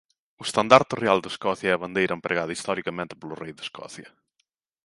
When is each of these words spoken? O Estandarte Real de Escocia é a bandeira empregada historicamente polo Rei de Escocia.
O 0.41 0.43
Estandarte 0.47 0.93
Real 1.03 1.19
de 1.21 1.29
Escocia 1.33 1.69
é 1.69 1.73
a 1.73 1.81
bandeira 1.83 2.15
empregada 2.17 2.55
historicamente 2.57 3.17
polo 3.19 3.39
Rei 3.41 3.51
de 3.55 3.63
Escocia. 3.67 4.09